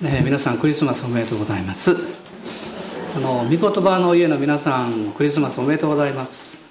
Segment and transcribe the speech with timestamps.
[0.00, 1.90] えー、皆さんクリスマスおめでとうございます。
[3.16, 6.64] あの御言葉の家の皆さんクリスマスおめでとうございます。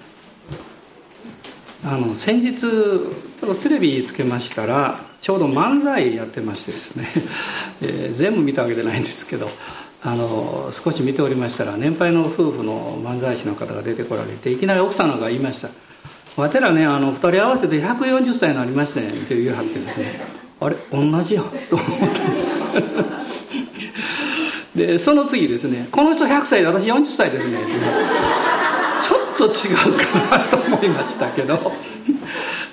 [1.84, 7.06] あの先日ちょっとテレビつけましたらちょうど漫才やってましてですね、
[7.82, 9.50] えー、全部見たわけじゃないんですけど
[10.02, 15.68] あの少し見ておりましたら年配の夫婦の漫才師の方が出てこられていきなり奥様が言いました
[16.40, 20.38] 「わてらねあの2人合わせて140歳になりましたね」って言いはってですね。
[20.60, 23.17] あれ同じやと思ったんです。
[24.78, 27.72] でその次ですね「この人100歳で私40歳ですね」って。
[29.00, 31.72] ちょっと違うかなと思いましたけど、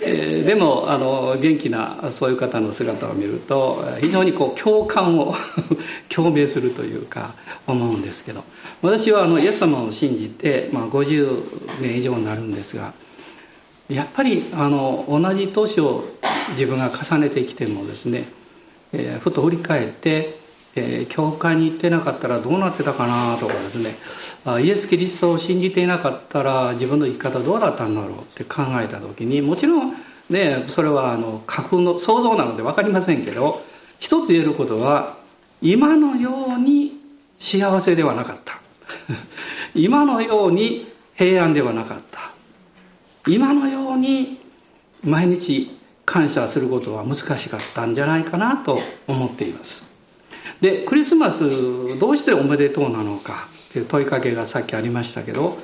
[0.02, 5.36] えー、でもあの元気なそういう方の姿を見ると非常にこう共感を
[6.10, 7.36] 共鳴するというか
[7.68, 8.44] 思うんですけど。
[8.82, 12.94] 私はあのイエス様を信じて、まあ、50年以上になるんですが
[13.90, 16.06] やっぱりあの同じ年を
[16.52, 18.26] 自分が重ねてきてもですね、
[18.94, 20.38] えー、ふと振り返って
[20.76, 23.96] えー、教会に行ってなかったらどうなってたかなとかですね。
[24.46, 29.94] あイエス・キリストを信じていなかったら自分の生き方どうだったんだろうって考えた時にもちろん
[30.30, 33.64] ねそれはあの架空の想像なので分かりませんけど
[34.00, 35.18] 一つ言えることは
[35.62, 37.00] 今のように
[37.40, 38.60] 幸せではなかった。
[39.74, 42.32] 今のように平安ではなかった。
[43.28, 44.40] 今のように
[45.04, 45.72] 毎日
[46.06, 49.95] 感謝することは難しかったんじゃないかなと思っています。
[50.62, 55.58] でクリスマスどうしておめでとうなのかっていう問いかけがさっきありましたけど、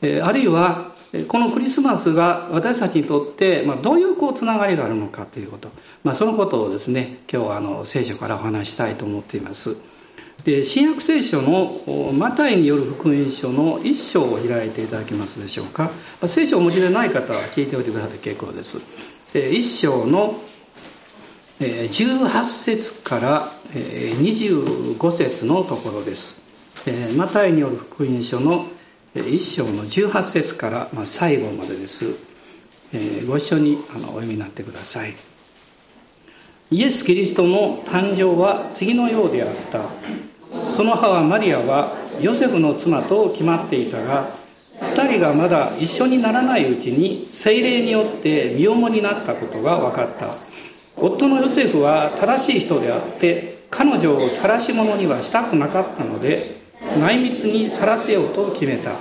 [0.00, 0.92] えあるいは
[1.28, 5.70] このクリスマスが私たちにとって、まあ、どういうこうつながりがあるのかということ、
[6.04, 9.76] まあ、そのことをですね今日はあの聖書からお話したいと思っています。
[10.44, 11.80] で新約聖書の
[12.18, 15.90] マタイによる福音書の一章を開いていただけますでしょうか。
[16.26, 18.78] 聖書をお持ちでない方は聞いておいてくださって結構です。
[19.34, 20.40] 一章の
[21.60, 26.42] 18節から25節のところです。
[27.16, 28.66] マタイによる福音書の
[29.14, 32.14] 1章の18節から最後までです。
[33.26, 35.14] ご一緒にお読みになってください。
[36.70, 39.82] イエス・キリストの誕生は次のようであった。
[40.68, 44.30] その母マリアはヨセフの妻と決まっていたが
[44.80, 50.34] 2人がまだ一緒にならないうちに精霊によって身重になったことが分かった。
[50.94, 56.60] 夫のヨセフは正しい人であって彼女を晒し者にはしたくなかったので
[57.00, 58.92] 内密に晒せようと決めた。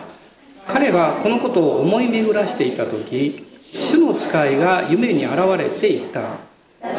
[0.65, 6.37] 彼がこのことを思い巡らしていた時主の使いが夢に現れていった。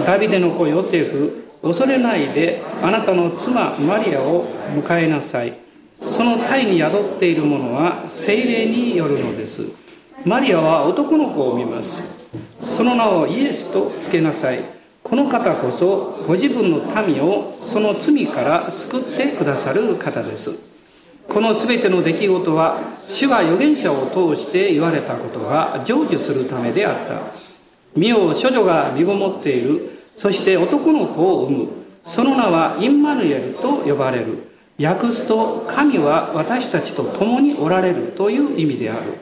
[0.04, 5.54] ダビデの子ヨセフ恐れないであなたの妻マリアを迎えなさい。
[5.98, 9.62] その胎に宿っているものは精霊によるのです。
[10.26, 12.28] マリアは男の子を見ます。
[12.60, 14.81] その名をイエスとつけなさい。
[15.12, 20.58] この方こそご自分の民をその罪から救ってくださる方です。
[21.28, 22.80] この全ての出来事は
[23.10, 27.20] 主が預言者を通して言われたことが成就するためであった。
[27.94, 30.00] 見よ処女が身ごもっている。
[30.16, 31.68] そして男の子を産む。
[32.06, 34.50] その名はインマヌエルと呼ばれる。
[34.80, 39.12] 訳すと神は私たちと共におられるという意味である。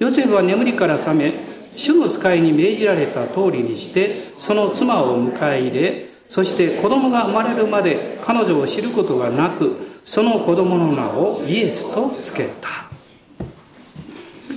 [0.00, 1.49] ヨセフは眠りから覚め
[1.80, 12.90] 主の使いに命じられた通りにしてその妻を迎え入れそして子供が生まれるまで彼女を知ることがなくその子供の名をイエスとつけた。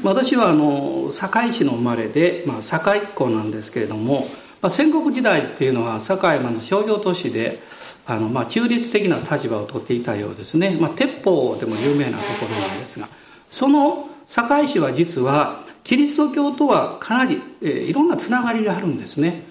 [0.03, 4.27] 私はあの堺市の生まれで、まあ、堺っ子なんですけれども、
[4.61, 7.57] まあ、戦国時代っていうのは堺の商業都市で
[8.05, 13.07] あの、まあ、中立的な立場をとっていたようですね、まあ、鉄砲でも有名なところなんですが
[13.49, 19.43] その堺市は実はキリスト教とはかなり、えー、いろんなつながりがあるんですね。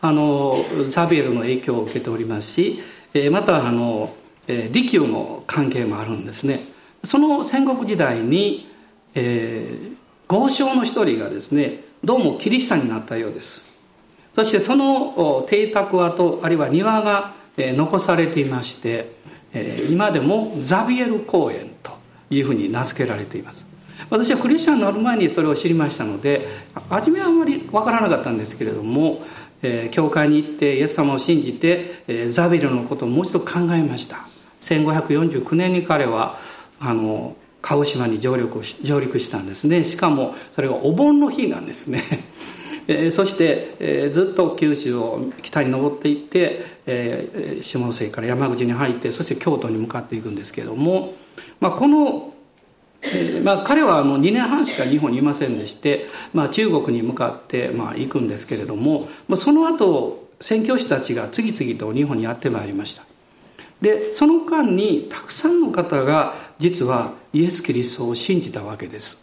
[0.00, 0.56] あの
[0.90, 2.80] ザビエルの影響を受けておりますし、
[3.14, 4.14] えー、またあの、
[4.46, 6.60] えー、利休の関係もあるんですね。
[7.02, 8.68] その戦国時代に、
[9.14, 9.96] えー、
[10.28, 13.62] 豪商の一人がですねどうもキリシタンになったようです。
[14.34, 19.12] そしてその邸宅跡あるいは庭が、えー、残されていまして、
[19.52, 21.92] えー、今でもザビエル公園と
[22.30, 23.73] いうふうに名付けられています。
[24.10, 26.46] 私はクリスチャンになる前にそれを知りましたので
[26.90, 29.20] 初めはあんまり分からなかったんですけれども、
[29.62, 34.26] えー、教会に行ってイエス様を信じて、えー、ザビルのことをもう一度考えました。
[34.60, 36.38] 1549年に彼は
[36.80, 39.84] あの鹿児島に上陸上陸したんですね。
[39.84, 42.02] しかもそれがお盆の日なんですね。
[42.86, 51.14] えー、そして、えー、ずっと九州を北に登っていって、えー、下関から山口に入ってそして京都に向かっていくんですけれども、
[51.60, 52.33] まあ、この
[53.12, 63.04] えまあ、彼はあの2年半しか日本にいませんでして、まあ、中国に向かってまあ行くんですけれども、まあ、その後宣教師たちが次々と日本にやってまいりました。
[63.80, 69.22] でその間にたくさんの方が実はイエス・キリストを信じたわけです。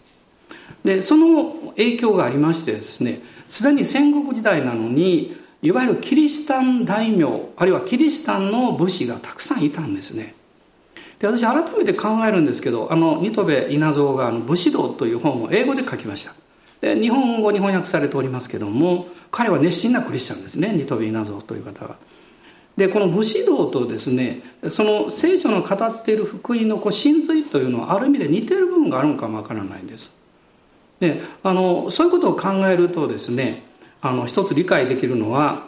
[0.83, 7.25] でその影響がありましてですねすでに戦国時代なのにいわゆるキリシタン大名
[7.55, 10.35] あるいはキリシタンの武士がたくさんいたんですね。
[11.21, 16.33] で私改めて考えるんですけどあのニトベ稲造があの「武士道」という本を英語で書きました
[16.81, 21.95] で日本語に翻訳されておりますけども彼は熱心なクリスチャンですねニトベ稲造という方は。
[22.75, 30.11] でこの武士道とですねその聖書の語っている福音のこう真髄というのはある意味で似てる部分があるのかもわからないんです。
[30.99, 33.63] であのそういうことを考えるとですね
[34.01, 35.67] あの一つ理解できるのは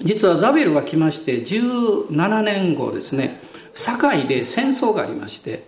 [0.00, 3.40] 実はザビエルが来まして17年後ですね
[3.74, 5.64] 堺で戦争がありまして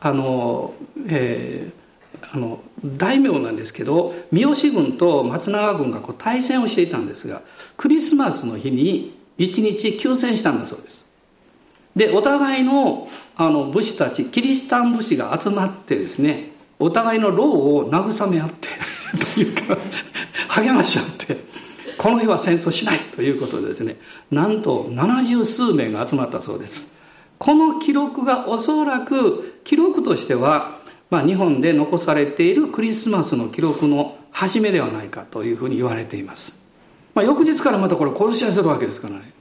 [0.00, 0.74] あの、
[1.08, 7.42] えー、あの大名なんですけど三好軍と松永軍がこう対戦をしていたんですが
[7.76, 11.06] クリスマスの日に一日休戦したんだそうです。
[11.94, 18.68] でお互いのあの武士たちキリシタン武士が集まってですねお互いの労を慰め合って
[19.34, 19.78] というか
[20.48, 21.38] 励まし合って
[21.96, 23.96] この日は戦争しないということでですね
[24.30, 26.95] なんと七十数名が集まったそうです
[27.38, 30.80] この記録がおそらく記録としては、
[31.10, 36.58] まあ、日本で残されているクリスマスの記録の初めではないかというふうに言われています、
[37.14, 39.32] まあ、翌日からまたこれ殺し合いするわけですからね。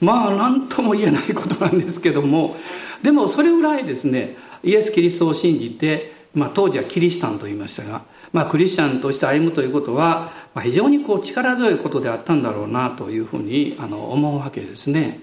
[0.00, 2.56] まあ何とも言えないことなんですけども。
[3.02, 8.02] でもそれぐらいですねイエス・キリストを信じて、まあ、当時はキリシタンと言いましたが
[8.32, 15.20] まあ、クリスチャンとして歩むということは、まあ、非常にこう力強いことであったんだろうなというふうにあの思うわけですね。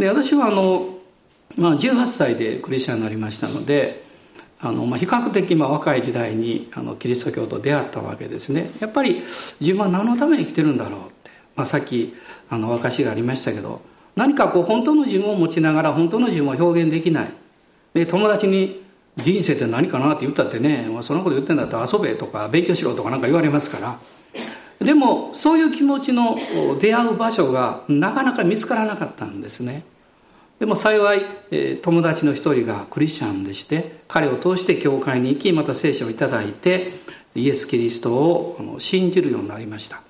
[0.00, 0.98] で私はあの、
[1.56, 4.02] まあ、18歳でクリスチャンになりましたので
[4.58, 8.70] あの、まあ、比較的まあ若い時代にあのキリスト教と出会ったわけですね。
[8.80, 9.22] やっぱり
[9.60, 12.14] 自分は何のために生きてるんだろうって、まあ、さっき
[12.48, 13.82] あの証しがありましたけど
[14.16, 17.28] 何かこう本当の自分を持ちながら本当の自分を表現できない。
[17.92, 18.82] で友達に
[19.16, 23.98] 人生って何かなって言ったってね、まあ、そんなこと言ってんだったら遊べとか勉強しろとかなんか言われますから
[24.80, 26.36] でもそういう気持ちの
[26.80, 29.84] 出会う場所がなかなか見つからなかったんですね。
[30.58, 31.22] でも幸い
[31.82, 36.92] 友達の一人がクリスチャンでして彼を通して教会に行きまた聖書をいただいて
[37.34, 40.02] イエス・キリストを信じるようになりました。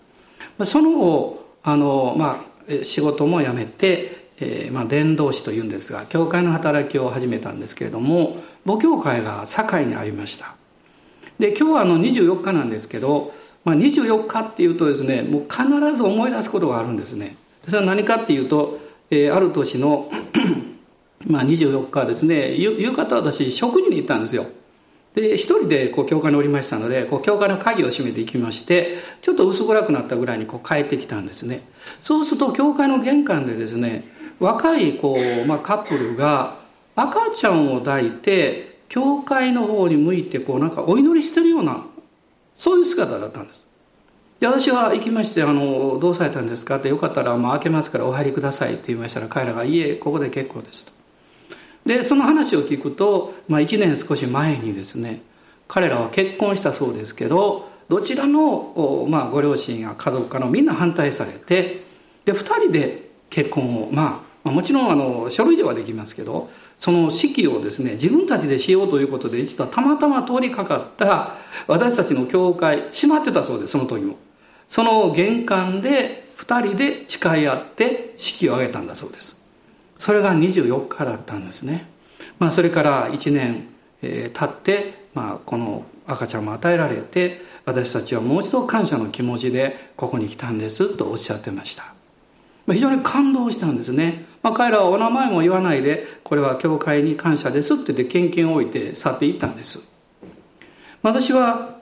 [0.65, 10.55] その後あの、まあ、仕事も辞めてえーまあ、伝道師というんですが教会の働きを始めたんですけれども母教会が堺にありました。
[11.39, 13.33] で今日はあの24日なんですけど、
[13.65, 15.65] まあ、24日っていうとですねもう必
[15.97, 17.37] ず思い出すことがあるんですね。
[17.67, 18.79] それは何かっていうと、
[19.11, 20.11] えー、ある年の
[21.27, 24.47] まあ24日ですね夕方私食事に行ったんですよ。
[25.15, 31.63] で一人でこう教会におりましたのでこう教会の鍵を閉めて行きましてちょっと薄暗くなったぐらいにこう帰ってきたんですね。
[32.01, 34.05] そうすると教会の玄関でですね
[34.39, 36.57] 若いこう、まあ、カップルが
[36.97, 41.85] 赤ちゃんを抱いて教会の方に向いてこうなんかお祈りしてるような
[42.61, 43.65] そういう姿だったんです
[44.39, 50.93] で私は行きましてあの「どうされたんですか?」って「よかったらまあ開けますからお入りください」って言いましたら彼らが「いえここで結構です」と。
[51.87, 55.23] でその話を聞くと、まあ、1年少し前にですね
[55.69, 61.83] 彼らは結婚したそうですけどどちらの、まあ、ご両親や家族かのみんな反対されて
[62.27, 66.51] で2人で結婚をまあもちろんあの書類ではできますけど
[66.81, 74.17] その式をですね自分たちでしようということで実はたまたま通りかかった私たちの教会閉まってたそうですその時も。
[74.67, 79.37] その玄関で2人で誓い合って式を挙げたんだそうです。
[79.97, 81.87] それが24日だったんですね、
[82.39, 83.67] まあ、それから1年、
[84.01, 91.93] えー、経って、まあ、この赤ちゃんも与えられて私たちはもう一度感謝の気持ちでここに来たんですとおっしゃってました。
[92.65, 99.91] まあ非常に感動したんですね、まあ、彼らはお名前も言わないでこれは教会に感謝ですって言って献金を置いて去っていったんです
[101.03, 101.81] 私は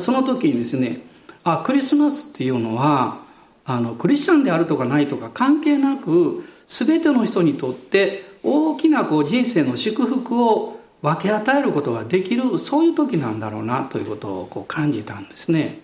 [0.00, 1.00] その時にですね
[1.44, 3.22] あクリスマスっていうのは
[3.64, 15.80] あのクリスチャンであるとかないとか関係なく全ての人にとって大きなこう人生の祝福を分け与えることができるそういう時なんだろうなということをこう感じたんですね。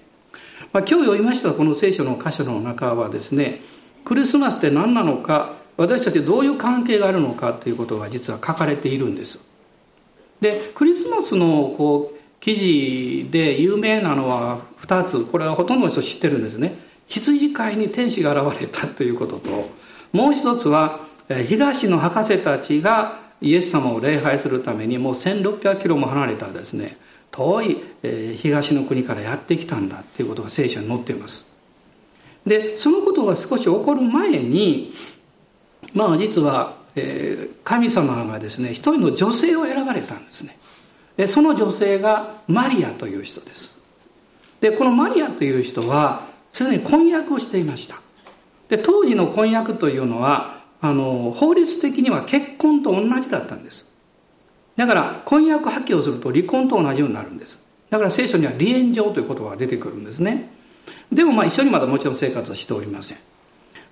[0.73, 3.61] まあ、今日読みましたこの聖書の箇所の中はですね
[4.04, 9.40] クリスマスって何なのか私たちどういう関係があるのかということが実は書かれているんです。
[10.40, 15.25] でクリスマスのこう記事で有名なのは2つ。
[15.25, 16.76] これはほとんどの人知ってるんですね。
[17.06, 19.70] 羊飼いに天使が現れたということと。
[20.12, 21.00] もう一つは
[21.49, 26.99] 東の博士たちがイエス様を礼拝するためにもう1600キロも離れたですね。
[27.30, 27.76] 遠い
[28.37, 31.52] 東の国からやってきたんだということが聖書に載っています。
[32.47, 34.94] でそのことが少し起こる前に
[35.95, 40.59] まあ実は、えー、神様がですね一人の女性を選ばれたんですね。
[41.16, 43.76] でその女性がマリアという人です。
[44.61, 47.97] でこのマリアという人はすでに婚約をしていました。
[48.68, 53.90] で当時の婚約というのはあの法律的には結婚と同じだったんです。
[54.76, 57.59] だから婚約破棄をすると離婚と同じようになるんです。
[57.90, 60.50] だから聖書には離縁状という言葉が出てくるんですね。
[61.11, 63.18] でもまあ一緒にまだもちろん生活はしておりません。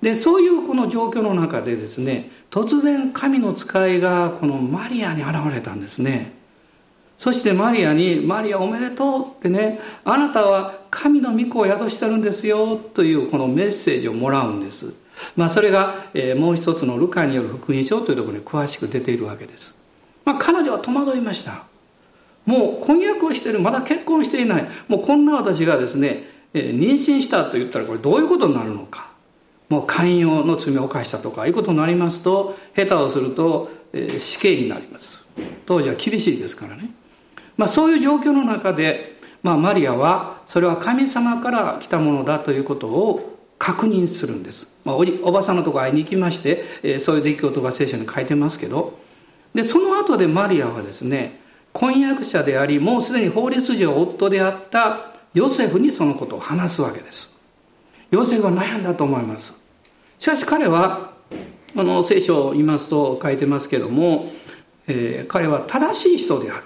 [0.03, 6.35] でそういうこの状況の中でですね突然神の使いがこのマリアに現れたんですね。
[7.19, 14.93] そしてマリアに「マリアおめでとう」ってね「あなたは神の御子を宿してるんですよ」というこのメッセージをもらうんです。
[15.35, 19.75] まあそれが、えー、もう一つのルカによる福音書というところに詳しく出ているわけです、
[20.27, 21.65] まあ、彼女は戸惑いました。
[22.45, 23.61] もう婚約をしている。
[23.61, 24.69] まだ結婚していない。
[24.87, 29.16] もうこんな私がですね、えー、妊娠したと言ったらこれどういうことになるのか。
[29.69, 35.27] もう寛容の罪を犯したとかいうことになりますと下手をすると、えー、死刑になります。
[35.67, 36.91] 当時は厳しいですからね。
[37.57, 49.07] まあ、そういう状況の中で、まあ、マリアはそれは神様から来たものだということを確認するんです、まあ、おおばさんのとこ会いに行きまして、えー、そういう出来事が聖書に書いてますけど。
[49.57, 51.41] でその後でマリアはですね
[51.73, 57.36] 婚約者でありもうすでに法律上夫であったヨセフにそのことを話すわけです。
[58.11, 59.55] ヨセフは悩んだと思います。
[60.19, 61.13] しかし彼は
[61.77, 64.31] あの聖書を見ますと書いてますけども、
[64.87, 66.65] えー、彼は正しい人である。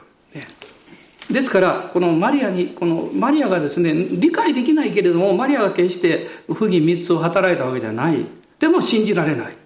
[1.31, 8.27] ですからこのマリアにこのマリアがですね理解できないけれどもマリアが決して不義3つを働いたわけじゃない。
[8.59, 9.57] でも信じられない。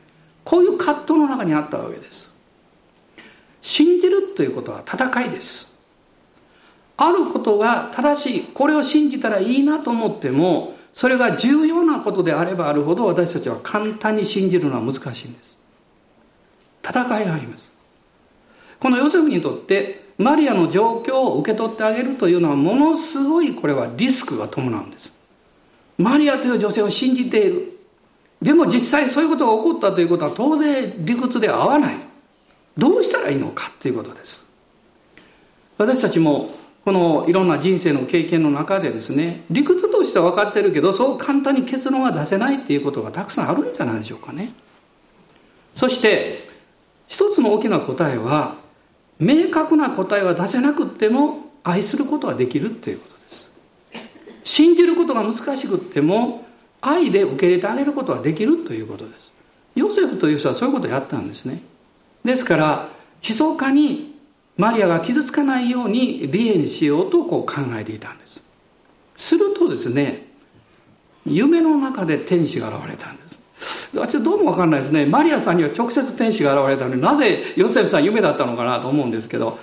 [0.44, 2.30] こういう葛藤の中にあったわけです。
[3.62, 5.74] 信じるということは戦いです。
[6.96, 8.44] あることが正しい。
[8.52, 15.56] これを信じたらいいなと思ってもそれが重要なことであればあるほど私たちは簡単に信じるのは難しいんです。
[16.88, 17.72] 戦いがあります。
[18.78, 25.12] このヨセフにとってマリアの状況を受け取ってあげるというのはものすごいこれはリスクが伴うんです。
[25.98, 27.72] マリアという女性を信じている。
[28.40, 31.96] でも実際そういうことが起こったということは当然理屈で合わない。
[32.78, 34.52] どうしたらいいのかということです。
[35.76, 36.50] 私たちも
[36.84, 44.52] このいろんな人生の経験の中でですね理屈としては分かってるけどそう簡単に結論が出せないっていうことがたくさんあるんじゃないでしょうかね。
[45.74, 46.48] そして
[47.08, 48.56] 一つの大きな答えは
[49.18, 53.50] 明確な答えは出せなくっても愛することはできるということです。
[54.44, 56.44] 信じることが難しくっても
[56.82, 59.32] 愛で受け入れてあげることはできるということです。
[59.74, 61.62] ヨセフという人はそういうことをやったんですね。
[62.24, 62.88] ですから
[63.22, 64.13] 密かに
[64.56, 68.42] マリアが傷つかないように離縁しようとこう考えていたんです。
[69.16, 70.26] するとですね
[71.26, 73.40] 夢の中で天使が現れたんです。
[73.94, 75.06] 私どうも分かんないですね。
[75.06, 79.58] マリアさんには直接天使が現れたのになぜヨセフさん夢だったのかなと思うんですけど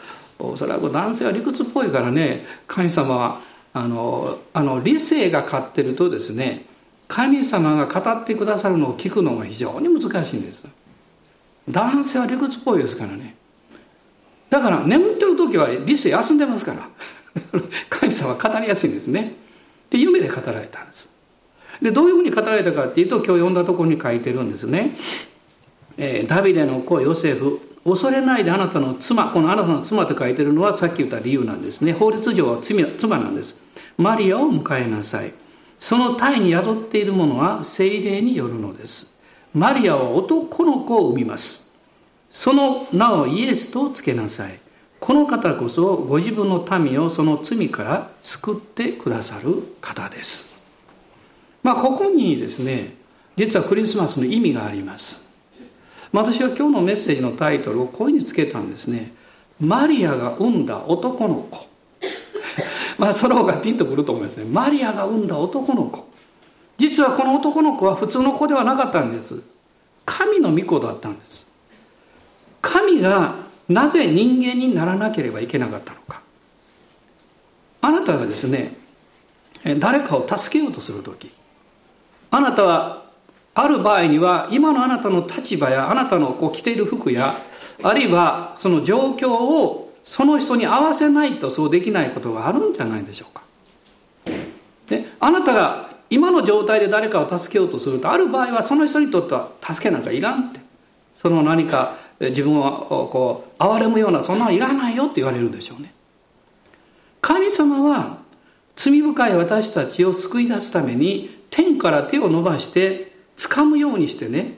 [0.56, 3.42] それは男性は理屈っぽいからね神様は
[3.74, 6.66] あのあの理性が勝ってるとですね
[7.08, 10.64] 神様が語ってくださるのを聞くのが非常に難しいんです。
[11.70, 13.36] 男性は理屈っぽいですからね。
[14.52, 16.88] だから眠ってる時は理性休んでますから。
[17.90, 19.34] 神様語りやすいんですね。
[19.90, 21.10] で夢で語られたんです。
[21.82, 24.92] でどういうふうに語られたかっていうと今日読んだところに書いてるんですね。
[25.98, 31.94] えー、ダビデの子ヨセフ恐れないであなたの妻このあなたの妻と書いてるのはさっき言った理由なんですね。
[31.94, 33.56] 法律上は罪妻なんです。
[33.98, 35.34] マリアを迎えなさい。
[35.80, 39.16] その体に宿っているものは精霊によるのです。
[39.54, 41.61] マリアは男の子を産みます。
[42.32, 44.60] その名をイエスとつけなさい。
[45.00, 50.54] この方こそご自分の民をその罪から救ってくださる方です。
[51.64, 52.96] まあ、ここにですね
[53.36, 55.30] 実はクリスマスの意味があります。
[56.12, 59.14] 私は今日のメッセージのタイトルをこういうふうにつけたんですね。
[59.60, 61.68] マリアが産んだ男の子。
[62.98, 64.46] まあその方がピンとくると思いますね。
[64.46, 66.08] マリアが産んだ男の子。
[66.78, 69.42] 実はこの男の子は普通の子ではなかったんです。
[70.06, 71.51] 神の御子だったんです。
[72.62, 73.36] 神が
[73.68, 76.22] なぜ人間にならなければいけなかったのか
[77.82, 78.76] あなたがですね
[79.80, 81.32] 誰かを助けようとする時
[82.30, 83.06] あなたは
[83.54, 87.36] ある場合には今のあなたの立場やあなたのこう着ている服や
[87.84, 93.44] あるいはその状況をその人に合わせないとそうできないことがあるんじゃないでしょうか。
[94.88, 100.60] であなたが今の状態で誰かを助けようとするとある場合はその人にとっては助けなんかいらんって
[101.16, 101.96] その何か
[102.30, 105.94] 自分をこう憐れむようなそんなのいらないよって言われるんでしょうね。
[107.20, 108.20] 神様は
[108.76, 114.58] 罪深い私たちを救い出すために天から手を伸ばして掴むようにしてね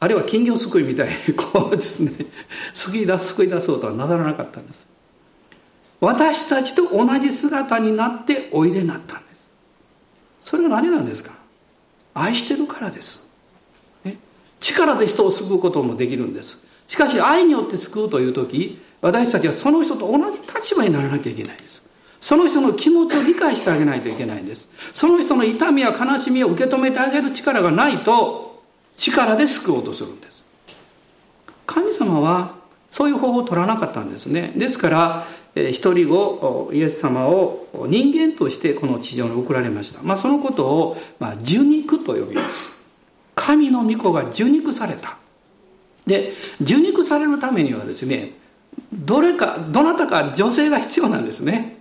[0.00, 2.12] あるいは金魚すくいみたいにこうですね
[2.74, 4.86] 救い出す救い出そうとはなさらなかったんです。
[6.00, 9.50] 私たちと同じ姿になっておいでになったんです。
[10.44, 11.32] それは何なんですか？
[12.14, 13.24] 愛してるからです、
[14.04, 14.18] ね、
[14.60, 16.64] 力で人を救うこともできるんです。
[16.92, 21.80] しかし愛によって救うという時私たちはその人と同じ立場にならなきゃいけないんです。
[22.20, 24.68] その人の気持ちを理解してあげないといけないんです。
[24.92, 28.62] その人の痛みや悲しみを受け止めてあげる力がないと
[28.98, 30.44] 力で救おうとするんです。
[31.64, 32.56] 神様は
[32.90, 34.52] そういう方法を取らなかったんですね。
[34.54, 42.86] ですから一人後イエス様を人間としてこの地上に送られました、まあ、そのことを、ま、受肉と呼びます。
[43.34, 45.21] 神の御子が受肉された。
[46.06, 48.32] で受肉されるためにはですね
[48.92, 51.78] どれかどなたか女性が必要なんですね。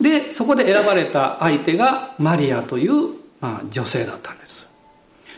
[0.00, 4.66] でそこで選ばれた相手がマリアという、まあ、女性だったんです、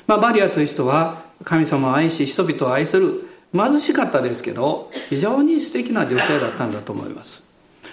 [0.07, 7.43] まあ、マリアという人は神様を愛し人々を愛する貧しかったですけど非常に素敵な女性だったんだと思います、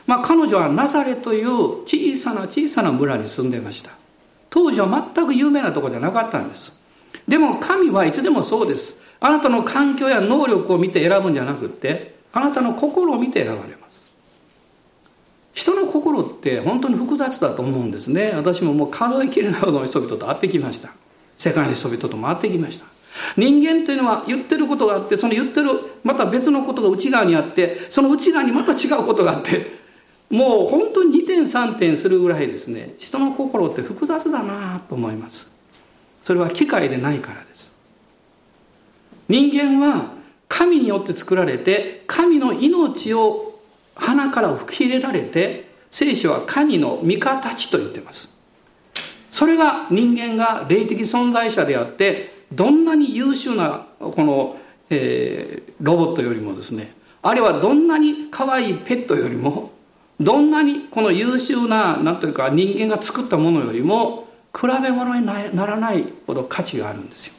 [0.06, 3.92] まあ、彼女はナザレという小さな小さな村に住んでました。
[4.50, 6.82] 当時は全く有名なところじゃなかったんです。
[7.28, 9.00] でも神はいつでもそうです。
[9.22, 14.10] あなたの環境や能力を見て選ぶんじゃなくてあなたの心を見て選ばれます。
[15.54, 18.32] 人の心って本当に複雑だと思うんですね。
[18.36, 20.92] 私ももう数えきれないほどの人々と会ってきました。
[21.38, 22.86] 世界の人々とも会ってきました。
[23.36, 25.70] 人間というのは言ってることがあってその言ってる
[26.04, 29.80] また別のことが内側にあってその内側にまた違うことがあって
[30.30, 32.94] もう本当に2点3点するぐらいですね。
[32.98, 35.50] 人の心って複雑だなと思います。
[36.22, 37.69] それは機械でないからです。
[39.30, 40.14] 人間は
[40.48, 43.60] 神によって作られて神の命を
[43.96, 48.36] 鼻から吹き入れられて聖書は神の味方ちと言ってます
[49.32, 54.58] それが人間が霊的存在者であってどんなに優秀なこの、
[54.90, 59.72] えー、ロボットよりもですねあるいはどんなに可愛いペットよりも
[60.20, 67.39] どんなにこの優秀な何というか人間が作ったものよりも比べ物にならないほど価値があるんですよ。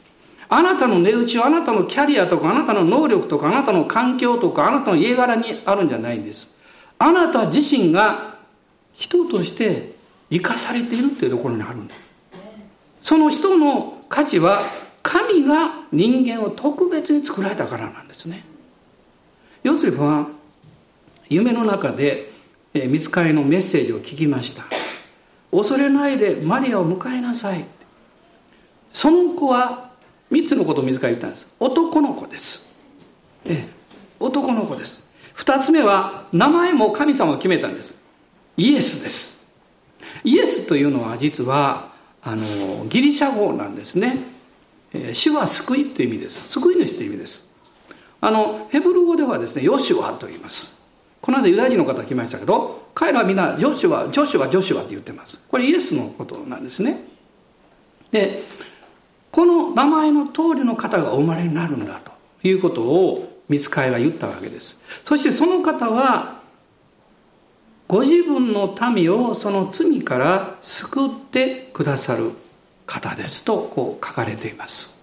[0.52, 6.48] あなたの値打ちはあなたのキャリアとかあなたの能力とかあなたの環境とかあなたの家柄にあるんじゃないんです。
[6.98, 8.34] あなた自身が
[8.92, 9.92] 人として
[10.28, 12.00] 生かされているっていうところにあるんです。
[13.00, 14.62] その人の価値は
[15.02, 18.44] 神が人間を特別に作られたからなんですね。
[19.62, 20.26] ヨセフは
[21.28, 22.32] 夢の中で
[22.74, 24.64] 見つかりのメッセージを聞きました。
[25.52, 27.64] 恐れないでマリアを迎えなさい。
[28.92, 29.89] その子は
[30.30, 31.46] 3つのことを自ら言ったんです。
[31.58, 32.68] 男の子です。
[33.44, 33.68] え、
[34.18, 35.08] 男の子です。
[35.36, 37.96] 2つ目は名前も神様が決めたんです。
[38.56, 39.54] イエスです。
[40.24, 44.40] イエスというのは実はあのギリシャ語なんですね。
[45.12, 47.48] 主は救いという意味です救い主という意味です
[48.20, 50.78] あのヘブル語ではですねヨシュアと言います
[51.20, 57.04] この間ユダヤ人の方来ましたけど彼らはみんなヨシュアジョシュアジョシュアって言ってますこれイエスのことなんですね
[58.10, 58.34] で
[59.30, 62.12] この名前の通りの方がお生まれになるんだと
[62.42, 64.80] いうことを見つかいが言ったわけです。
[65.04, 66.40] そしてその方は
[67.90, 72.30] ご自分の民をその罪から救ってくださる
[72.86, 75.02] 方ですとこう書かれています、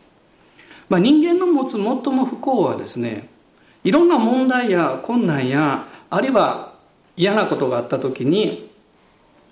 [0.88, 3.28] まあ、人間の持つ最も不幸はですね
[3.84, 6.76] いろんな問題や困難やあるいは
[7.18, 8.72] 嫌なことがあった時に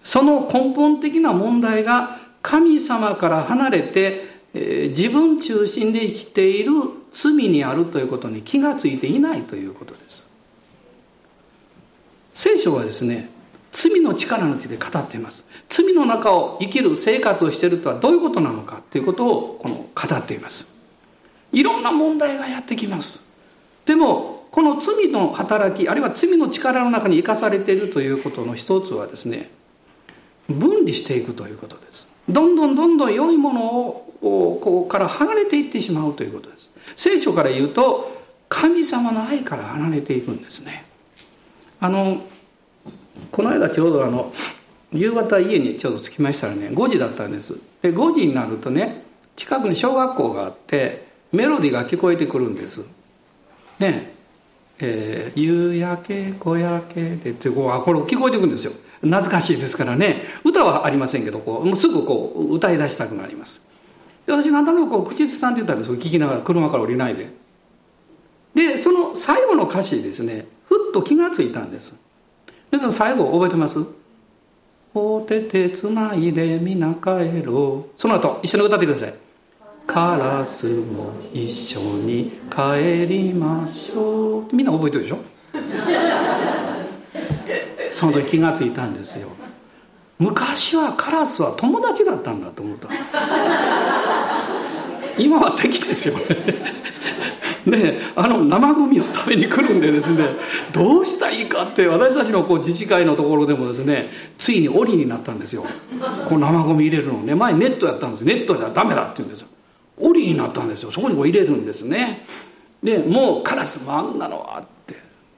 [0.02, 6.72] その根本的な問題が神様から離れて、え、自分中心で生きている
[7.12, 10.26] 罪にあるということに気がついていないということです。
[12.34, 13.30] 聖書はですね
[13.72, 15.44] 罪の力の地で語っています。
[15.68, 20.74] 罪の中を生きる生活をしているとはどういうことなのかということをこの語っています。
[21.52, 23.26] いろんな問題がやってきます。
[23.86, 29.52] でもこの罪の働きあるいは罪の力の中に生かされているということの一つはですね
[30.48, 32.10] 分離していくということです。
[32.30, 36.72] どんどんどんどん良いものをこうから離れていってしまうということです。
[36.96, 38.12] 聖書から言うと
[38.50, 40.86] 神様の愛から離れていくんですね。
[41.80, 42.22] あの
[43.32, 44.34] この間ちょうどあの
[44.92, 47.60] 夕方家にちょうど着きましたらね5時だったんです。
[47.82, 49.04] で5時になるとね
[49.36, 52.82] 近くに小学校があってメロディーが聞こえてくるんです。
[53.80, 54.14] ね
[54.80, 58.74] えー、夕焼け小焼けでってこうあこれ聞こえてくるんですよ。
[59.02, 60.24] 懐かしいですからね。
[60.44, 63.64] 歌はありませんけどこうすぐこう歌い出したくなります。
[64.26, 67.30] で私何となくこう口ずさんでたんです聞きながら車から降りないで。
[68.56, 70.48] でその最後の歌詞ですね。
[70.68, 72.00] ふっと気がついたんです。
[72.72, 73.80] 皆さん最後覚えてます
[74.94, 79.16] お手手つないでみな帰ろうその後一緒に歌ってください帰
[79.88, 85.18] カラスも一緒に帰りましょうみんな覚えてるでしょ？
[87.92, 89.28] その時気がついたんですよ
[90.17, 92.88] 昔はカラスは友達だったんだと思った。
[95.17, 96.25] 今は敵ですよね。
[97.65, 100.28] ねあの生ゴミを食べに来るんでですね
[100.71, 105.65] どうしたらいいかって私たちのこう自治会のところでもですねついに檻になったんですよ。
[106.30, 107.36] こう生ゴミ入れるのね。
[107.36, 109.47] 前ネットやったんですネットじゃダメだって言うんですよ。
[109.97, 110.91] 檻になったんですよ。
[110.91, 112.25] そこにこう入れるんですね。
[112.84, 114.95] でもうカラスもあんなのはって。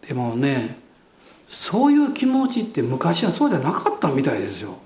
[0.07, 0.77] でもね
[1.47, 4.77] そういう気持ちって昔はそうじゃなかったみたいですよ。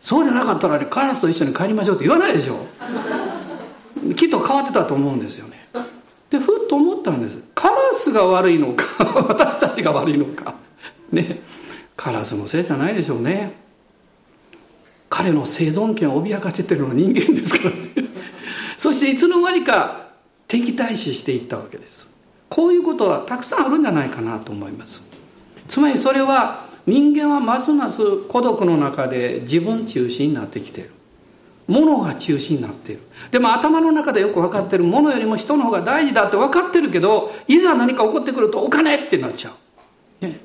[0.00, 2.66] そうじゃなかったら、カラスと一緒に帰りましょうって言わないでしょ。
[4.14, 5.56] きっと変わってたと思うんですよね。
[6.30, 7.42] でふっと思ったんです。
[7.54, 10.54] カラスが悪いのか 私たちが悪いのか。
[11.10, 11.40] ね。
[11.96, 13.54] カラスのせいじゃないでしょうね。
[15.08, 18.08] 彼の生存権を脅かしてるのは人間ですからね。
[18.76, 20.08] そしていつの間にか
[20.46, 22.08] 敵対視していったわけです。
[22.48, 25.02] こういうことはたくさんあるんじゃないかなと思います。
[25.68, 30.90] つまりそれは人間はますます孤独の中で自分中心になってきている。
[31.66, 33.02] ものが中心になっている。
[33.32, 39.52] でも頭の中でよく分かってるものよりも人の方が大事だって分かってるけどいざ何か起こってくるとお金ってなっちゃ
[40.22, 40.40] う、ね、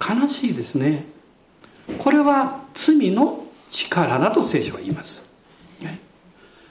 [0.00, 1.04] 悲しいですね。
[1.98, 5.26] これは罪の力だと聖書は言います、
[5.80, 6.00] ね、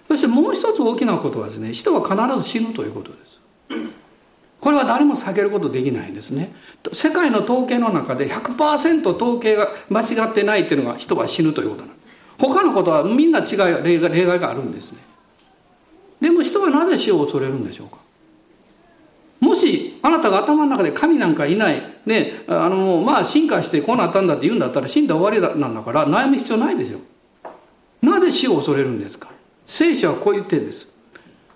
[0.07, 3.41] そしてもう一つ大きなことはですね人は必ず死ぬということです。
[4.61, 6.53] これは誰も避けることできないんですね。
[6.93, 12.01] 世界の統計の中で100%統計が間違ってないっていうのが人は死ぬということなんです。
[12.37, 14.99] 他のことはみんな違い例外例外があるんですね。
[16.21, 17.97] でも人はなぜ死を恐れるんでしょうか？
[19.39, 26.99] もしあなたが頭の中で神なんかいないねあのまあ進化してこうなったんだって言うんだったら死んだ終わりなんだから悩む必要ないですよ。
[28.03, 29.31] なぜ死を恐れるんですか？
[29.65, 30.93] 聖書はこう言ってんです。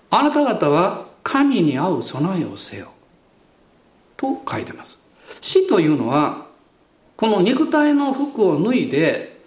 [0.10, 2.91] あなた方は神に合う備えをせよ。
[4.17, 4.97] と書いてます。
[5.41, 6.45] 死というのは
[7.17, 9.39] この肉体の服を脱いで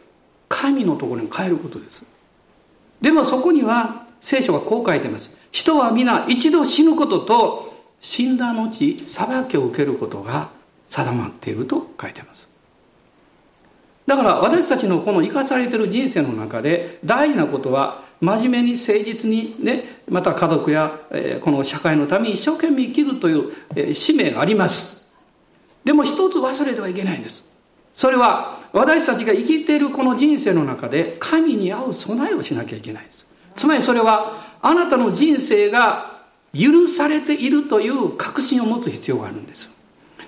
[0.48, 2.04] 神のところに帰ることです。
[3.00, 5.31] でもそこには聖書がこう書いてます。
[5.52, 10.50] 人は皆一度死ぬことと死んだ後裁きを受けることが
[10.85, 12.48] 定まっていると書いてます。
[14.07, 25.12] だから私たちのこの生かされてる人生の中で大事なことは真面目に誠実にねまた家族や、えこの社会のために一生懸命生きるという、え使命があります。
[25.85, 27.44] でも一つ忘れてはいけないんです。
[27.94, 33.26] それは私たちが生きているこの人生の中で神に合う備えをしなきゃいけないです。
[33.57, 36.18] つまりそれはあなたの人生が
[36.52, 39.70] 許されているという確信を持つ必要があるんです。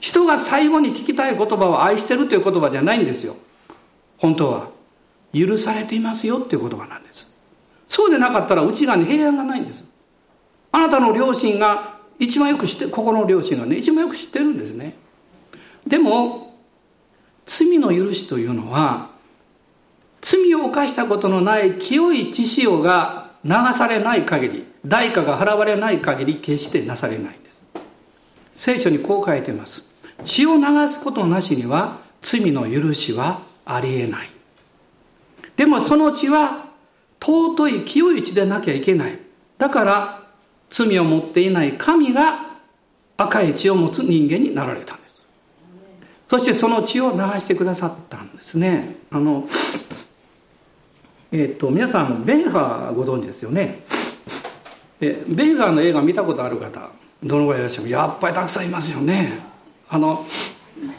[0.01, 3.37] 人が最後に聞きたい言葉は愛してるという言葉じゃないんですよ。
[4.19, 4.69] 本当は
[5.33, 7.30] 許されていますよっていう言葉なんです。
[7.91, 9.85] そうでなかったら内側に平安がないんです。
[10.71, 14.95] あなたの両親が一番よく知ってここの両親がね一番よく知ってるんですね。
[15.85, 16.55] でも
[17.45, 19.11] 罪の許しというのは
[20.21, 27.61] 罪を犯したことのない清い血潮が流されない限り代価が払われない限り決してなされないんです。
[28.55, 29.83] 聖書にこう書いてます。
[30.25, 34.31] 血を流すことなしには罪の許しはありえない。
[35.57, 36.70] でもその血は
[37.23, 39.19] 尊い清い血でなきゃいけない。
[39.59, 40.23] だから
[40.71, 42.51] 罪を持っていない神が
[43.17, 45.27] 赤い血を持つ人間になられたんです。
[46.29, 48.97] そしてその血を流してくださったんですね。
[49.11, 49.47] あの
[51.33, 53.81] えっ、と皆さんベンハーご存知ですよね？
[55.01, 56.89] えベンハーの映画見たことある方
[57.23, 57.91] どのぐらいいらっしゃる？
[57.91, 59.39] やっぱりたくさんいますよね。
[59.89, 60.25] あの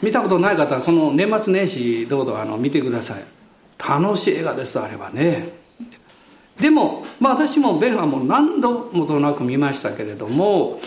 [0.00, 3.24] 見たことない方はこの年末年始どうぞあの見てください。
[3.78, 5.61] 楽しい映画ですあれはね。
[6.60, 10.80] でも、まあ、私もベンハーも何度もとなく見ましたけれども、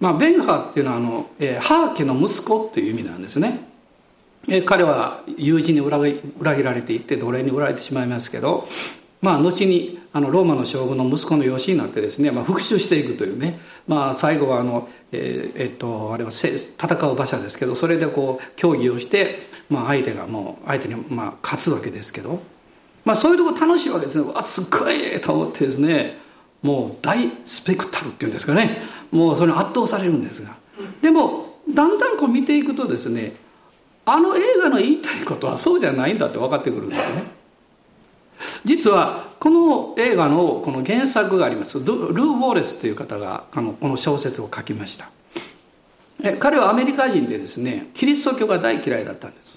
[0.00, 3.60] まあ、ベンハーっていうのはあの、えー、ハー家の息子という意味なんですね、
[4.48, 6.00] えー、彼は友人に裏
[6.56, 8.66] 切られていって奴隷に売られてしまいますけど
[9.24, 16.68] まあ、後にあのローマの将軍の息子の養子になってですね、まあ、復讐していくというね、まあ、最後はあの、えー、えっとあれは戦
[17.08, 19.38] う馬車ですけどそれでこう協議をして、
[19.70, 22.42] まあ、相手がもう相手にまあ勝つわけですけど、
[23.04, 24.32] まあ、そういうとこ楽しいわけですね。
[24.32, 26.18] わすっごいと思ってですね。
[26.62, 28.80] もう大スペクタルっていうんですかね。
[29.10, 30.56] もうそれに圧倒されるんですが。
[31.02, 33.34] でもだんだんこう見ていくとですね
[34.06, 37.22] あの映画の言いたいことはそうじゃないんだって分かってくるんですね。
[38.64, 41.78] 実はこの映画のこの原作があります。
[41.78, 45.10] ルー・ウォーレスという方があのこの小説を書きました。
[46.38, 49.53] 彼はアメリカ人でですねキリスト教が大嫌いだったんです。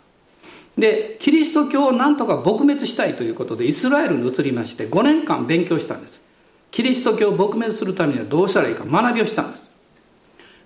[0.77, 6.21] でキリスト教をなんとか撲滅したいということでイスラエルに移りまして5年間勉強したんです。
[6.69, 9.67] キリスト教を撲滅するためにはどうしたらいいか学びをしたんです。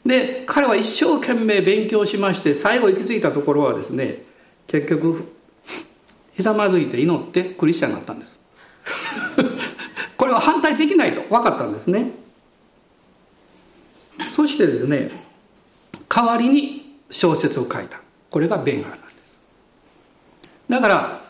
[0.06, 4.24] で彼は一生懸命勉強しまして最後行き着いたところはですね
[4.67, 5.32] 結局
[6.36, 8.39] ひざまずいて祈ってクリスチャンになったんです。
[10.17, 12.12] これは反対できないと分かったんですね。
[14.36, 15.12] そしてですね
[16.10, 18.02] 代わりに小説を書いた。
[18.30, 19.11] これがベンガーなんです
[20.71, 21.21] だから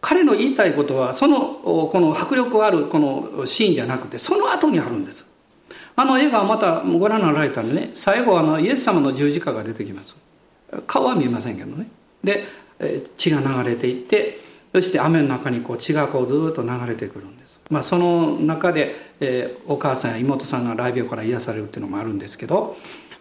[0.00, 5.26] 彼の言いたいことはそのこの迫力あるこのシーンじゃなくてその後にあるんです。
[5.96, 10.14] あの映画はまたご覧になられたんでね最後あのイエス様の十字架が出てきます。
[10.86, 11.88] 顔は見えませんけどね。
[12.22, 12.46] で
[13.16, 14.38] 血が流れていって
[14.72, 22.76] そして雨の中にこう血がこうずっと流れてくるんです、まあ、その中で、えー、お母さんや妹さんが雷病から癒されるっていうのもあるんですけど。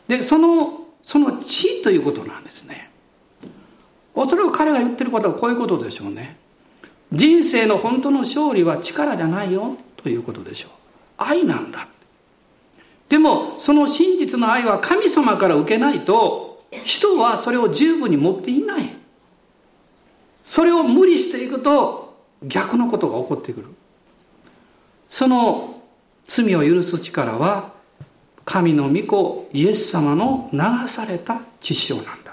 [0.08, 2.90] でそのその血ということなんですね。
[4.16, 6.38] おそらく彼が言ってることはこういうことでしょうね。
[7.12, 10.72] 人生の本当の勝利は力じゃないよということでしょう。
[11.18, 11.88] 愛なんだ。
[13.10, 18.90] でもその真実の愛は神様から受けないと人はそれを十分に持っていない。
[20.44, 23.68] それを無理していくと逆のことが起こってくる。
[25.10, 25.82] その
[26.28, 27.74] 罪を許す力は
[28.44, 32.25] 神の御子イエス様の流された血潮なんだ。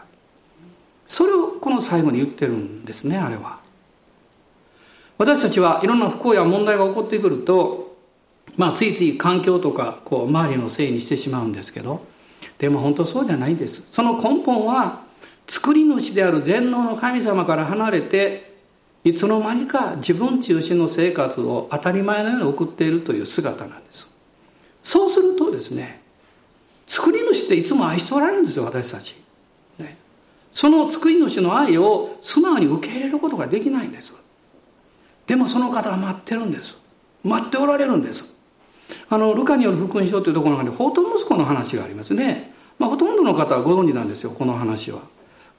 [1.12, 3.58] それをこの最後に言ってるんですねあれは。
[5.18, 7.98] 私たちはいろんな不幸や問題が起こってくると
[8.56, 12.06] まあついつい環境とかこう周りのせいにしてしまうんですけど
[12.56, 13.82] でも本当そうじゃないんです。
[13.90, 15.02] その根本は
[15.46, 18.50] 作り主である全能の神様から離れて
[19.04, 24.08] いつの間にか自分中心の生活を当たり前のように送っているという姿なんです。
[24.82, 26.00] そうするとですね
[26.86, 29.21] 作り主っていつも愛しておられるんですよ私たち、
[30.52, 34.14] その作り主の愛を素直に受け入れることができないんです。
[35.26, 36.76] でもその方は待ってるんです。
[37.24, 38.32] 待っておられるんです。
[39.08, 45.00] あのルカによる福音書というところの中に法と息子の話がありますね、まあ、ほとんどの方はご存知なんですよこの話は。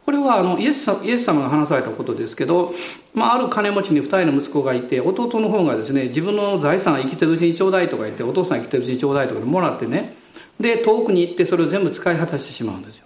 [0.05, 2.73] これはあのイエスイエス様が話されたことですけど、
[3.13, 10.15] まあ、ある金持ちに2人の息子がいて弟の方がですね自分の財産生きてるうちにちょうだいとか言ってお父さん生きてるうちにちょうだいとかもらってね。
[10.59, 13.05] で遠くに行ってそれを全部使い果たしてしまうんですよ。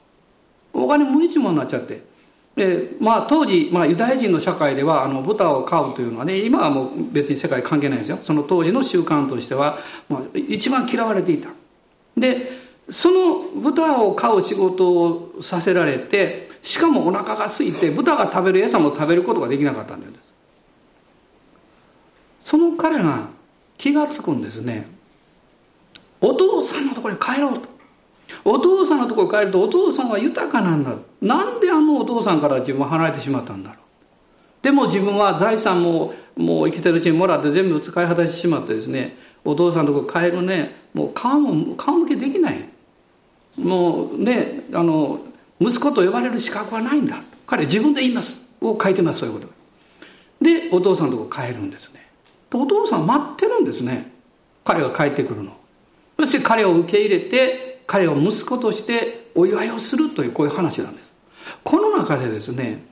[0.84, 2.02] お金無一文になっちゃって。
[2.56, 8.18] でまあ当時、まあ、ユダヤ人の社会ではあの豚を飼うというのはね今はもう別に世界関係ないですよ。
[8.24, 9.78] その当時の習慣としては、
[10.10, 11.50] まあ、一番嫌われていた。
[12.18, 12.50] で
[12.90, 20.12] その豚を飼う仕事をさせられてしかもお腹が空いて豚が食べる餌も食べることができなかったんです
[22.42, 23.28] その彼が
[23.78, 24.88] 気が付くんですね。
[26.22, 27.77] お父さんのところに帰ろうと。
[28.44, 30.94] お父さんのところに帰るとお父さんは豊かなんだ。
[31.22, 33.80] なんであのお父さんから自分は離れてしまったんだろう。
[34.62, 42.68] でも自分は財産ももう生きてるうちにもらって全部使い果たしてしまってですねお父さんのとこ帰るねもう顔も顔向けできない。
[43.58, 45.20] もうねあの
[45.60, 47.22] 息子と呼ばれる資格はないんだ。
[47.46, 48.48] 彼自分で言います。
[48.62, 49.48] を書いてますそういうこと。
[50.44, 52.08] でお父さんのとこ帰るんですね。
[52.54, 54.12] お父さん待ってるんですね。
[54.64, 55.56] 彼が帰ってくるの。
[56.20, 61.12] そして彼を受け入れて彼を息子としてお祝いをするというこういう話なんです。
[61.64, 62.84] この中でですね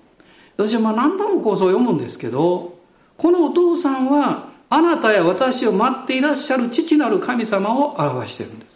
[0.58, 2.80] 私はまあ何度もこうそう読むんですけど
[3.18, 8.76] このお父さんはあなたや私を待っていらっしゃる父なる神様を表しているんです。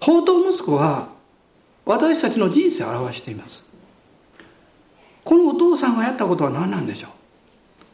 [0.00, 1.08] 宝刀息子は
[1.84, 3.64] 私たちの人生を表しています。
[5.24, 7.08] このお父さんがやったことは何なんでしょ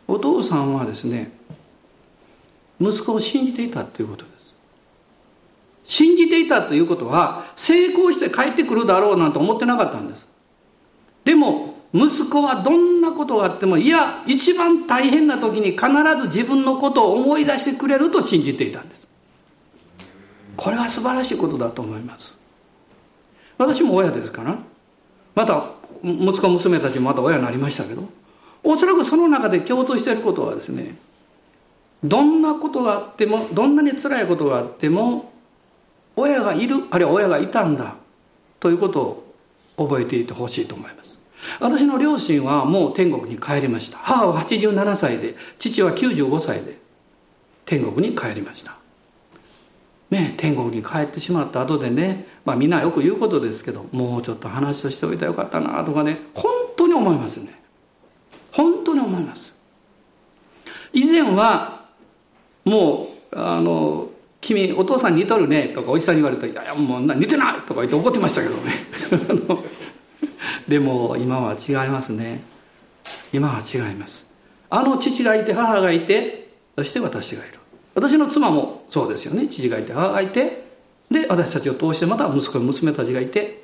[0.09, 0.15] う。
[0.15, 1.31] お父さんはですね
[2.81, 4.32] 息子を信じていたということ。
[5.85, 10.27] 信じていたということは成功して帰ってくるだろうなんて思ってなかったんです。
[11.25, 15.87] でも息子はどんなことがあってもいや一番大変な時に必
[16.19, 19.07] ず自分のことを思い出してくれると信じていたんです。
[20.57, 22.39] これは素晴らしいことだと思います。
[23.59, 24.59] 私も親ですから
[25.35, 25.67] また
[26.03, 28.09] 息子娘たちもまた親になりましたけど
[28.65, 30.97] おそらくその中で共通していることはですね
[32.03, 35.32] どんなことがあってもどんなに辛いことがあっても
[36.17, 37.97] 親がいるあるいは親がいたんだ
[38.61, 39.35] ということを
[39.89, 41.19] 覚えていてほしいと思います。
[41.61, 43.99] 私の両親はもう天国に帰りました。
[43.99, 46.79] 母は87歳で父は95歳で
[47.65, 48.77] 天国に帰りました。
[50.11, 57.61] ね、天国に帰ってしまった後でね、まあ、みんなよく言うことですけどもうちょっと話をしておいたらよかったなとかね本当に思いますね。
[58.53, 59.59] 本当に思います。
[60.93, 61.87] 以前は
[62.65, 64.11] もうあの
[64.43, 68.75] 君お父さん似とるねとかおじさんに言われたら「いやもう似てない!」とか言って怒ってましたけどね。
[70.69, 72.43] でも今は違いますね。
[73.33, 74.27] 今は違います。
[74.69, 77.59] あの父がいて母がいてそして私がいる。
[77.95, 79.47] 私の妻もそうですよね。
[79.49, 80.65] 父がいて母がいて
[81.11, 83.63] で私たちを通してまた息子娘たちがいて。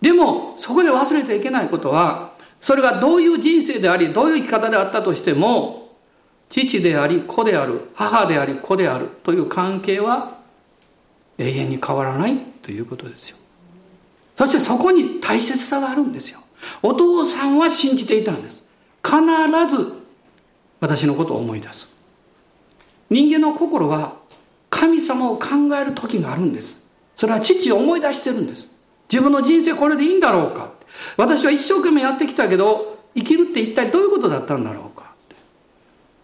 [0.00, 5.85] でもそこで忘れてはいけないことはそれがどういう人生でありどういう生き方であったとしても
[6.48, 10.38] 父であり子である母であり子であるという関係は
[11.38, 13.36] 永遠に変わらないということですよ。
[14.36, 16.40] そしてそこに大切さがあるんですよ。
[16.82, 18.62] お父さんは信じていたんです。
[19.04, 19.20] 必
[19.76, 19.92] ず
[20.80, 21.88] 私のことを思い出す。
[23.08, 24.16] 人間の心は
[24.68, 25.48] 神様を考
[25.80, 26.84] える時があるんです。
[27.14, 28.70] それは父を思い出してるんです。
[29.10, 30.70] 自分の人生これでいいんだろうか。
[31.16, 35.05] 私は一生懸命やってきたけど生きるって一体どういうことだったんだろうか。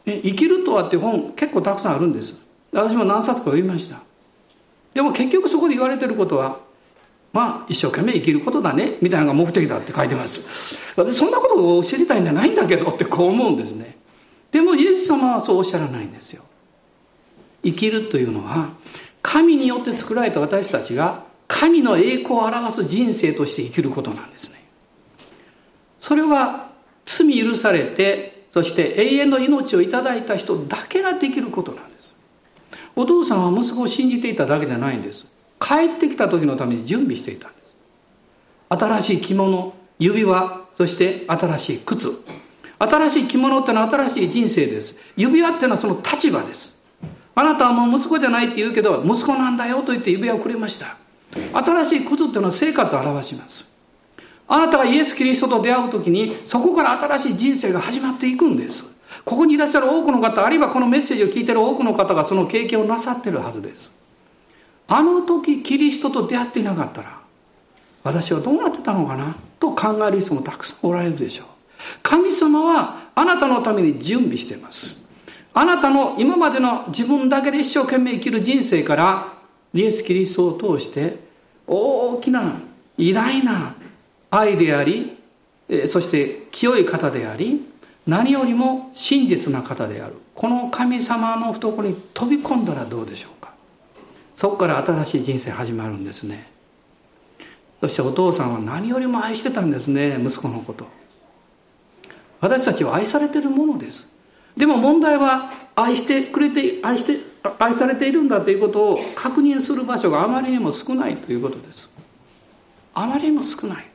[0.04, 2.34] 生きるとはって本結構たくさんあるんです。
[2.72, 4.00] 私も何冊か読みました。
[4.94, 6.58] でも結局そこで言われてることは
[7.32, 10.76] まあ一生懸命生きることだねみたいなのが目的だって書いてます。
[10.96, 13.96] 私そんなことを知りたいんじゃないんだけどってこう思うんですね。
[14.50, 16.42] でもイエス様はそうおっしゃらないんですよ。
[17.64, 18.70] 生きるというのは
[19.22, 24.62] 神によって作られた私たちが神の栄光を表す人生として生きることなんですね。
[26.00, 26.70] それは
[27.04, 32.14] 罪許されてそして永遠の命をいただいた人だけができることなんです。
[32.94, 35.24] お父さんは息子を信じていただけじゃないんです。
[35.58, 38.84] 帰ってきた時のために準備していたんです。
[38.84, 42.08] 新しい着物指輪そして新しい靴。
[42.78, 44.98] 新しい着物ってのは新しい人生です。
[45.16, 46.78] 指輪ってのはその立場です。
[47.34, 50.98] あなたはもう息子じゃないって言うけど息子なんだよと言って指輪をくれました。
[51.54, 53.71] 新しい靴っていうのは生活を表します。
[54.52, 58.84] あなたがイエス・キリストと出会う時にそこから新しい人生が始まっていくんです。
[59.24, 63.90] ここにいらっしゃる多くの方あるいはこのメッセージを聞いてる多くの方がその経験をなさってるはずです。
[64.88, 67.18] あの時キリストと出会っていなかったら
[68.02, 71.46] 私はどうなってたのかなと考える人もたくさんおられるでしょう。
[72.02, 75.00] 神様はあなたのために準備しています。
[75.54, 79.32] あなたの今までの自分だけで一生懸命生きる人生から
[79.72, 81.20] イエス・キリストを通して
[81.66, 82.60] 大きな
[82.98, 83.76] 偉大な
[84.32, 85.18] 愛であり
[85.86, 87.66] そして清い方であり
[88.06, 90.14] 何よりも真実な方である。
[90.34, 93.52] この神様の懐に飛び込んだらどうでしょうか。
[94.34, 96.50] そこから新しい人生始まるんですね。
[97.80, 100.86] そしてお父さんは何よりも愛してたんですね息子のこと。
[102.40, 104.08] 私たちは愛されてるものです。
[104.56, 107.20] でも問題は愛してくれて愛して
[107.58, 111.88] 愛されているんだということを確認する場所があまりにも少ないということです。
[112.94, 113.91] あまりにも少ない。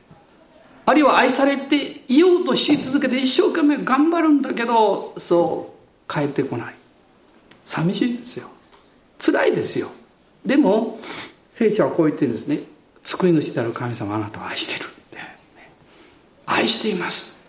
[0.88, 5.74] あるいは愛されていようとし続けて一生懸命頑張るんだけどそ
[6.08, 6.74] う帰ってこない。
[7.62, 8.48] 寂しいですよ。
[9.18, 9.90] 辛いですよ。
[10.46, 10.98] でも
[11.56, 12.60] 聖書はこう言ってるんですね。
[13.04, 15.18] 救い主である神様あなたを愛してるって。
[16.46, 17.46] 愛しています。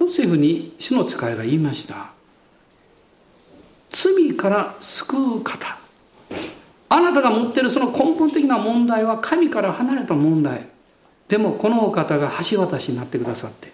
[0.00, 2.08] ヨセフに主の使いが言いました。
[3.90, 5.78] 罪から救う方。
[6.88, 10.74] あなたが持ってるその根本的な問題は神から離れた問題。
[11.28, 13.72] でもこのお方が橋渡しになってくださって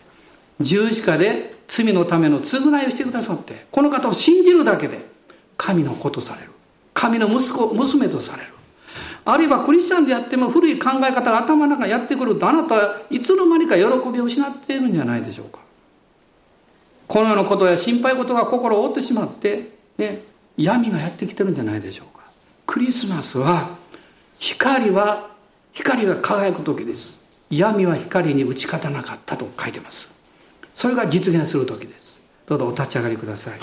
[0.60, 5.06] 十字架で罪のための償いをしてくださってこの方を信じるだけで
[5.56, 6.50] 神の子とされる。
[6.94, 8.52] 神の息子娘とされる。
[9.24, 15.60] あるいはクリスチャンでやっても古い考え方が頭の中にやってくるとあなたはいつの間にか喜びを失っているんじゃないでしょうか。
[17.06, 20.22] このようなことや心配事が心を覆ってしまって、ね、
[20.56, 22.24] 闇がやってきてるんじゃないでしょうか。
[22.66, 23.76] クリスマスは
[24.38, 25.30] 光は
[25.72, 27.21] 光が輝く時です。
[27.58, 30.10] 闇は光に打ち勝たなかったと書いてます。
[30.72, 32.20] それが実現する時です。
[32.46, 33.60] どうぞお立ち上がりください。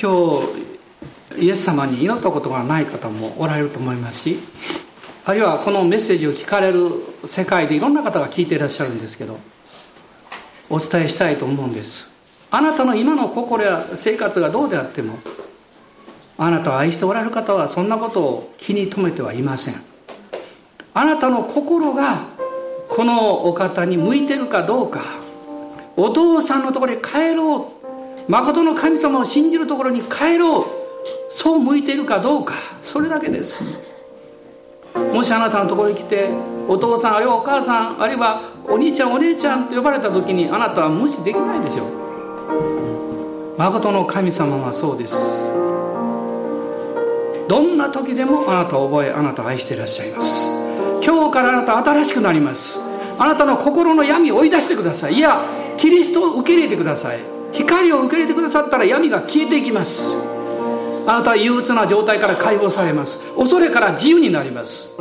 [0.00, 0.42] 今
[1.36, 4.38] 日イエス様に祈ったことがない方もおられると思いますし
[5.24, 6.90] あるいはこのメッセージを聞かれる
[7.24, 9.38] 世界でいろんな方が聞いていらっしゃるんですけど
[10.68, 12.10] お伝えしたいと思うんです。
[12.50, 15.18] あなたの今の心や生活がどうであっても
[16.44, 19.74] あなたを愛しておられる方はそんなことを気に留めてはいません。
[20.92, 22.16] あなたの心が
[22.88, 25.02] このお方に向いてるかどうか
[25.96, 27.70] お父さんのところに帰ろ
[28.28, 30.64] う誠の神様を信じるところに帰ろう
[31.30, 33.80] そう向いているかどうかそれだけです。
[35.14, 36.28] もしあなたのところに来て
[36.68, 41.86] お父さんあるいはお母さんあるいはお兄ちゃんお姉ちゃんと呼ばれた時にあなたは無視できないでしょう。
[43.56, 45.52] 誠の神様はそうです。
[47.52, 50.50] どんな時でもあなたを覚えあなたを愛していらっしゃいます。
[51.04, 52.80] 今日からあなた新しくなります。
[53.18, 55.16] あなたの心の闇を追い出してください。
[55.16, 55.44] いや
[55.76, 57.20] キリストを受け入れてください。
[57.52, 60.14] 光を受け入れてくださったら闇が消えていきます。
[61.06, 63.22] あなたは憂鬱な状態から解放されます。
[63.36, 64.96] 恐れから自由になります。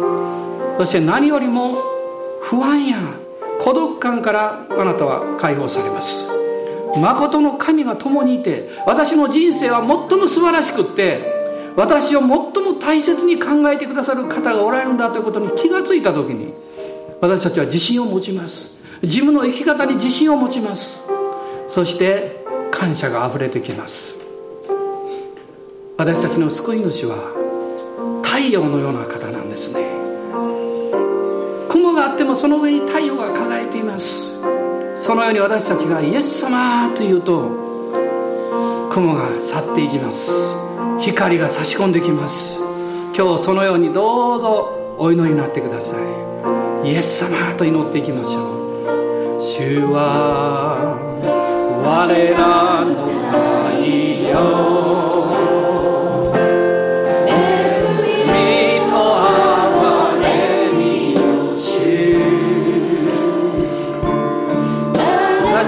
[0.78, 1.78] そして何よりも
[2.42, 2.98] 不安や
[3.62, 6.30] 孤独感からあなたは解放されます。
[6.98, 11.40] 誠の神が共にいて私の人生は最も素晴らしくって
[11.76, 16.54] 私を最も大切に考えてくださる方がおられるんだということに気がついた時に
[17.22, 18.76] 私たちは自信を持ちます。
[19.02, 21.08] 自分の生き方に自信を持ちます。
[21.70, 24.22] そして感謝があふれてきます。
[25.98, 29.86] 私たちの救い主は太陽のような方なんですね。
[31.70, 34.42] 雲があってもその上に太陽が輝いています。
[34.96, 37.50] そのように私たちがイエス様と言うと
[38.90, 40.71] 雲が去っていきます。
[41.02, 42.60] 光が差し込んできます。
[43.18, 45.98] 今日そのようにどうぞお祈りになってくださ
[46.84, 46.92] い。
[46.92, 49.42] イエス様と祈っていきましょう。
[49.42, 50.96] 主は
[51.84, 53.84] 我らの太
[54.30, 54.92] 陽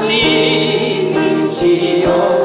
[0.03, 2.42] し道を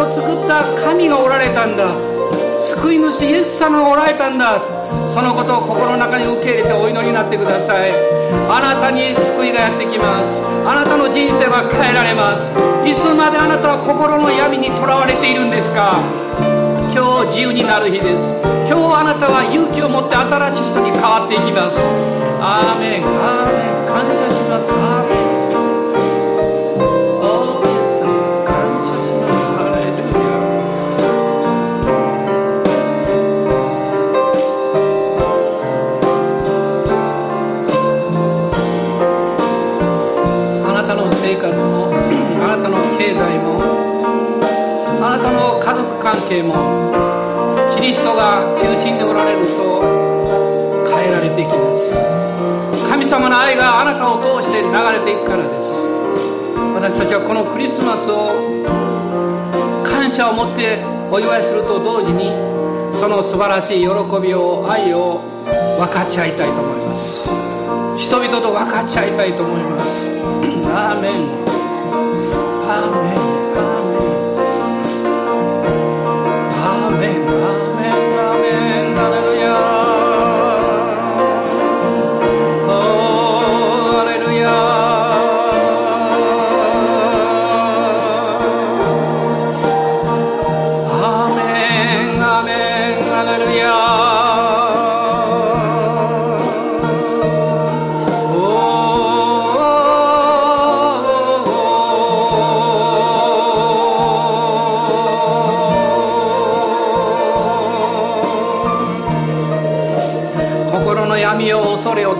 [0.00, 1.86] を作った神がおられたんだ。
[2.58, 4.60] 救い主イエス様がおられたんだ。
[5.12, 7.92] そのことを心の中に受け入れてお祈りになってください。
[8.48, 10.40] あなたに救いがやってきます。
[10.66, 12.50] あなたの人生は変えられます。
[12.86, 15.96] いつまであなたは心の闇にとらわれているんですか。
[16.94, 18.40] 今日自由になる日です。
[18.66, 21.86] 今日あなたは勇気を持って新しい人に変わっていきます。
[22.40, 23.04] アーメン。
[23.04, 23.86] アーメン。
[23.86, 24.72] 感謝します。
[24.72, 25.27] アーメン。
[46.08, 46.54] 関係も
[47.74, 49.82] キリストが中心でおられると
[50.88, 51.92] 変えられていきます。
[52.88, 55.84] 神様の愛があなたを通して流れていくからです。
[56.72, 58.64] 私たちはこのクリスマスを
[59.84, 60.82] 感謝を持って
[61.12, 62.32] お祝いすると同時に
[62.96, 63.88] その素晴らしい喜
[64.18, 65.20] びを愛を
[65.76, 67.28] 分かち合いたいと思います。
[67.98, 70.08] 人々と分かち合いたいと思います。
[70.72, 71.28] アーメン。
[72.64, 73.37] アーメン。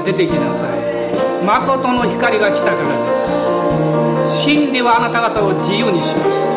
[0.08, 0.70] 出てきなさい。
[1.44, 3.46] 誠の光が来たからです。
[4.24, 6.48] 真理はあなた方を自由にします。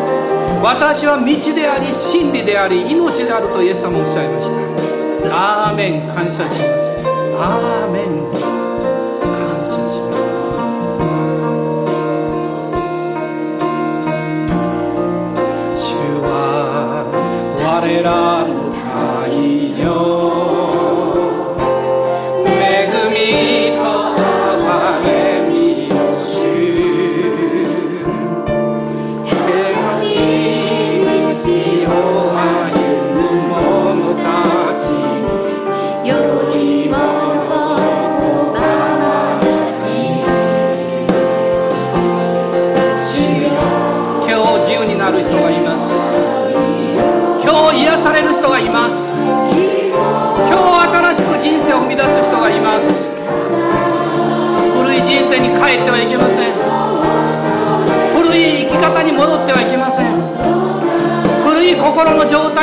[0.62, 4.48] 私は道であり真理であり命であるとイエス様おっしゃいまし
[5.28, 5.68] た。
[5.68, 6.08] アーメン。
[6.08, 6.56] 感謝します。
[7.36, 8.24] アーメン。
[9.20, 9.28] 感
[9.66, 10.16] 謝します。
[15.76, 15.92] 主
[16.24, 17.04] は
[17.60, 18.41] 我ら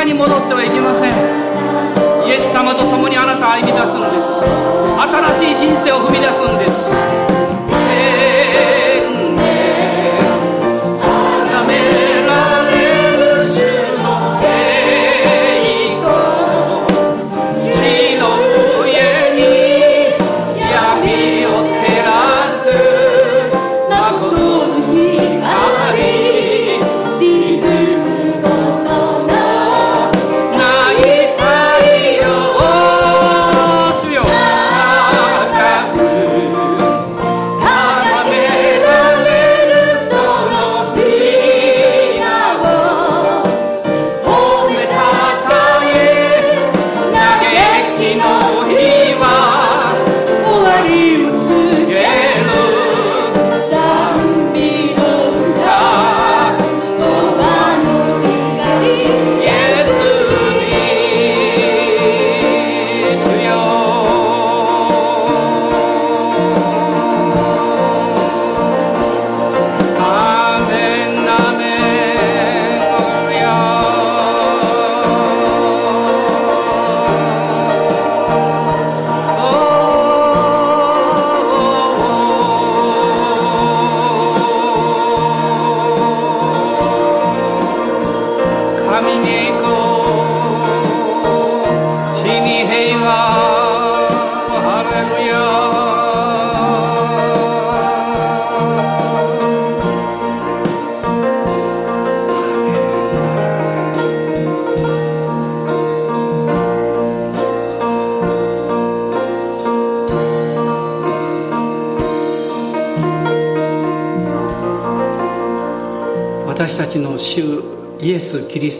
[0.00, 1.12] 状態に戻ってはいけません。
[2.26, 4.40] イエス様と共にあなたを歩み出すんです。
[4.96, 7.29] 新しい人生を踏み出すんです。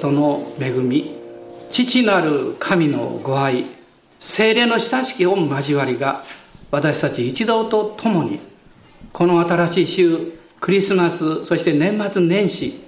[0.01, 1.17] トの恵み
[1.71, 3.65] 父なる神のご愛
[4.19, 6.25] 精霊の親しき御交わりが
[6.71, 8.41] 私たち一同と共に
[9.13, 10.19] この新しい週
[10.61, 12.81] クリスマスそして年末年始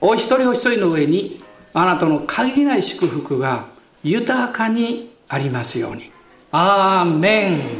[0.00, 1.40] お一人お一人の上に
[1.74, 3.66] あなたの限りない祝福が
[4.02, 6.10] 豊かにありますように。
[6.50, 7.77] アーメン。